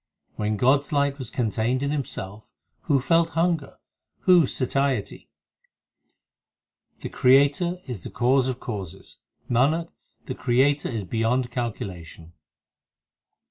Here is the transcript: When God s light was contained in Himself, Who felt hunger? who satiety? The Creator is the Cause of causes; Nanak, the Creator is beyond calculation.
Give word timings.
When 0.35 0.57
God 0.57 0.79
s 0.79 0.91
light 0.91 1.19
was 1.19 1.29
contained 1.29 1.83
in 1.83 1.91
Himself, 1.91 2.43
Who 2.85 2.99
felt 2.99 3.37
hunger? 3.37 3.77
who 4.21 4.47
satiety? 4.47 5.29
The 7.01 7.09
Creator 7.09 7.79
is 7.85 8.01
the 8.03 8.09
Cause 8.09 8.47
of 8.47 8.59
causes; 8.59 9.19
Nanak, 9.47 9.89
the 10.25 10.33
Creator 10.33 10.89
is 10.89 11.03
beyond 11.03 11.51
calculation. 11.51 12.33